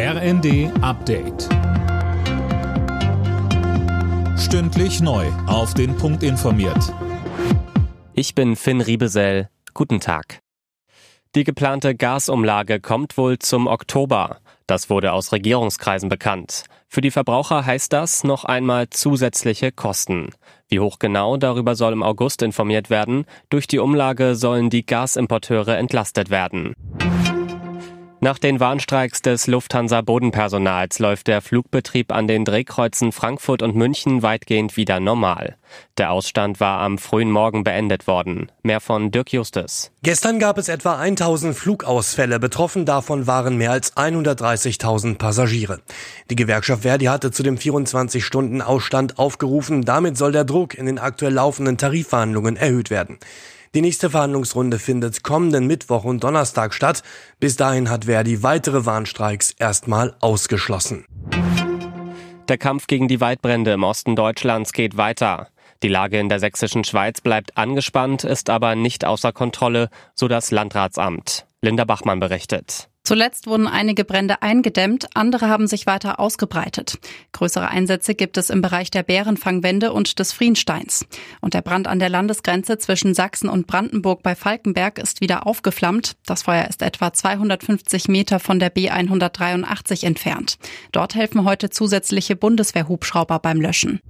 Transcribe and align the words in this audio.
RND 0.00 0.70
Update. 0.80 1.48
Stündlich 4.38 5.00
neu. 5.00 5.26
Auf 5.48 5.74
den 5.74 5.96
Punkt 5.96 6.22
informiert. 6.22 6.94
Ich 8.12 8.36
bin 8.36 8.54
Finn 8.54 8.80
Riebesell. 8.80 9.48
Guten 9.74 9.98
Tag. 9.98 10.38
Die 11.34 11.42
geplante 11.42 11.96
Gasumlage 11.96 12.78
kommt 12.78 13.18
wohl 13.18 13.40
zum 13.40 13.66
Oktober. 13.66 14.38
Das 14.68 14.88
wurde 14.88 15.12
aus 15.12 15.32
Regierungskreisen 15.32 16.08
bekannt. 16.08 16.66
Für 16.86 17.00
die 17.00 17.10
Verbraucher 17.10 17.66
heißt 17.66 17.92
das 17.92 18.22
noch 18.22 18.44
einmal 18.44 18.90
zusätzliche 18.90 19.72
Kosten. 19.72 20.30
Wie 20.68 20.78
hoch 20.78 21.00
genau, 21.00 21.38
darüber 21.38 21.74
soll 21.74 21.92
im 21.92 22.04
August 22.04 22.42
informiert 22.42 22.88
werden. 22.88 23.24
Durch 23.50 23.66
die 23.66 23.80
Umlage 23.80 24.36
sollen 24.36 24.70
die 24.70 24.86
Gasimporteure 24.86 25.76
entlastet 25.76 26.30
werden. 26.30 26.74
Nach 28.20 28.40
den 28.40 28.58
Warnstreiks 28.58 29.22
des 29.22 29.46
Lufthansa-Bodenpersonals 29.46 30.98
läuft 30.98 31.28
der 31.28 31.40
Flugbetrieb 31.40 32.12
an 32.12 32.26
den 32.26 32.44
Drehkreuzen 32.44 33.12
Frankfurt 33.12 33.62
und 33.62 33.76
München 33.76 34.22
weitgehend 34.24 34.76
wieder 34.76 34.98
normal. 34.98 35.56
Der 35.98 36.10
Ausstand 36.10 36.58
war 36.58 36.80
am 36.80 36.98
frühen 36.98 37.30
Morgen 37.30 37.62
beendet 37.62 38.08
worden. 38.08 38.50
Mehr 38.64 38.80
von 38.80 39.12
Dirk 39.12 39.32
Justus. 39.32 39.92
Gestern 40.02 40.40
gab 40.40 40.58
es 40.58 40.68
etwa 40.68 40.96
1000 40.96 41.56
Flugausfälle. 41.56 42.40
Betroffen 42.40 42.84
davon 42.84 43.28
waren 43.28 43.56
mehr 43.56 43.70
als 43.70 43.96
130.000 43.96 45.16
Passagiere. 45.16 45.80
Die 46.28 46.36
Gewerkschaft 46.36 46.82
Verdi 46.82 47.04
hatte 47.04 47.30
zu 47.30 47.44
dem 47.44 47.56
24-Stunden-Ausstand 47.56 49.20
aufgerufen. 49.20 49.84
Damit 49.84 50.18
soll 50.18 50.32
der 50.32 50.44
Druck 50.44 50.74
in 50.74 50.86
den 50.86 50.98
aktuell 50.98 51.34
laufenden 51.34 51.78
Tarifverhandlungen 51.78 52.56
erhöht 52.56 52.90
werden. 52.90 53.18
Die 53.74 53.80
nächste 53.82 54.10
Verhandlungsrunde 54.10 54.78
findet 54.78 55.22
kommenden 55.22 55.66
Mittwoch 55.66 56.04
und 56.04 56.24
Donnerstag 56.24 56.72
statt. 56.72 57.02
Bis 57.38 57.56
dahin 57.56 57.90
hat 57.90 58.06
Verdi 58.06 58.42
weitere 58.42 58.86
Warnstreiks 58.86 59.50
erstmal 59.50 60.16
ausgeschlossen. 60.20 61.04
Der 62.48 62.56
Kampf 62.56 62.86
gegen 62.86 63.08
die 63.08 63.20
Waldbrände 63.20 63.72
im 63.72 63.82
Osten 63.82 64.16
Deutschlands 64.16 64.72
geht 64.72 64.96
weiter. 64.96 65.48
Die 65.82 65.88
Lage 65.88 66.18
in 66.18 66.28
der 66.28 66.40
sächsischen 66.40 66.82
Schweiz 66.82 67.20
bleibt 67.20 67.56
angespannt, 67.56 68.24
ist 68.24 68.50
aber 68.50 68.74
nicht 68.74 69.04
außer 69.04 69.32
Kontrolle, 69.32 69.90
so 70.14 70.26
das 70.26 70.50
Landratsamt. 70.50 71.46
Linda 71.60 71.84
Bachmann 71.84 72.20
berichtet. 72.20 72.88
Zuletzt 73.08 73.46
wurden 73.46 73.66
einige 73.66 74.04
Brände 74.04 74.42
eingedämmt, 74.42 75.06
andere 75.14 75.48
haben 75.48 75.66
sich 75.66 75.86
weiter 75.86 76.20
ausgebreitet. 76.20 76.98
Größere 77.32 77.68
Einsätze 77.68 78.14
gibt 78.14 78.36
es 78.36 78.50
im 78.50 78.60
Bereich 78.60 78.90
der 78.90 79.02
Bärenfangwände 79.02 79.94
und 79.94 80.18
des 80.18 80.34
Friensteins. 80.34 81.06
Und 81.40 81.54
der 81.54 81.62
Brand 81.62 81.86
an 81.86 82.00
der 82.00 82.10
Landesgrenze 82.10 82.76
zwischen 82.76 83.14
Sachsen 83.14 83.48
und 83.48 83.66
Brandenburg 83.66 84.22
bei 84.22 84.34
Falkenberg 84.34 84.98
ist 84.98 85.22
wieder 85.22 85.46
aufgeflammt. 85.46 86.16
Das 86.26 86.42
Feuer 86.42 86.66
ist 86.68 86.82
etwa 86.82 87.10
250 87.10 88.08
Meter 88.08 88.40
von 88.40 88.58
der 88.58 88.74
B183 88.74 90.04
entfernt. 90.04 90.58
Dort 90.92 91.14
helfen 91.14 91.44
heute 91.44 91.70
zusätzliche 91.70 92.36
Bundeswehrhubschrauber 92.36 93.38
beim 93.38 93.62
Löschen. 93.62 94.00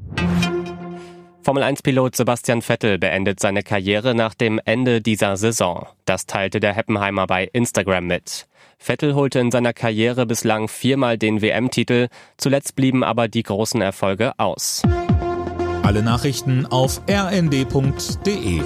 Formel-1-Pilot 1.49 2.15
Sebastian 2.15 2.61
Vettel 2.61 2.99
beendet 2.99 3.41
seine 3.41 3.63
Karriere 3.63 4.15
nach 4.15 4.35
dem 4.35 4.61
Ende 4.67 5.01
dieser 5.01 5.39
Saison. 5.39 5.87
Das 6.05 6.27
teilte 6.27 6.61
der 6.61 6.75
Heppenheimer 6.75 7.27
bei 7.27 7.49
Instagram 7.51 8.07
mit. 8.07 8.47
Vettel 8.77 9.15
holte 9.15 9.39
in 9.39 9.51
seiner 9.51 9.73
Karriere 9.73 10.27
bislang 10.27 10.69
viermal 10.69 11.17
den 11.17 11.41
WM-Titel, 11.41 12.09
zuletzt 12.37 12.77
blieben 12.77 13.03
aber 13.03 13.29
die 13.29 13.45
großen 13.45 13.81
Erfolge 13.81 14.35
aus. 14.37 14.83
Alle 15.83 16.03
Nachrichten 16.03 16.67
auf 16.67 17.01
rnd.de 17.09 18.61